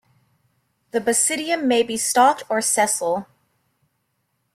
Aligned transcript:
The 0.89 0.99
basidium 0.99 1.65
may 1.65 1.83
be 1.83 1.95
stalked 1.95 2.41
or 2.49 2.59
sessile. 2.59 3.27